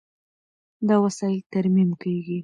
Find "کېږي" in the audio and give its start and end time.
2.01-2.39